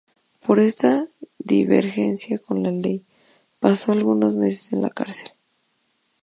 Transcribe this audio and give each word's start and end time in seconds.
Por 0.43 0.59
esta 0.59 1.09
divergencia 1.37 2.39
con 2.39 2.63
la 2.63 2.71
ley 2.71 3.05
pasó 3.59 3.91
algunos 3.91 4.35
meses 4.35 4.73
en 4.73 4.81
la 4.81 4.89
cárcel. 4.89 5.29